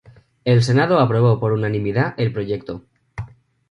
El 0.45 0.63
Senado 0.63 0.99
aprobó 0.99 1.39
por 1.39 1.51
unanimidad 1.53 2.15
el 2.17 2.33
proyecto. 2.33 2.83